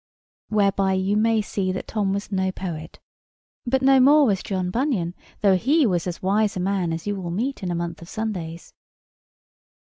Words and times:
Whereby 0.49 0.93
you 0.93 1.15
may 1.15 1.43
see 1.43 1.71
that 1.73 1.87
Tom 1.87 2.11
was 2.11 2.31
no 2.31 2.51
poet: 2.51 2.97
but 3.67 3.83
no 3.83 3.99
more 3.99 4.25
was 4.25 4.41
John 4.41 4.71
Bunyan, 4.71 5.13
though 5.41 5.55
he 5.55 5.85
was 5.85 6.07
as 6.07 6.23
wise 6.23 6.57
a 6.57 6.59
man 6.59 6.91
as 6.91 7.05
you 7.05 7.15
will 7.15 7.29
meet 7.29 7.61
in 7.61 7.69
a 7.69 7.75
month 7.75 8.01
of 8.01 8.09
Sundays. 8.09 8.73